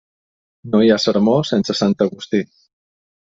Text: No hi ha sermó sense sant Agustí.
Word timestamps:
No 0.71 0.79
hi 0.85 0.89
ha 0.93 0.97
sermó 1.03 1.35
sense 1.49 1.77
sant 1.81 1.93
Agustí. 2.07 2.41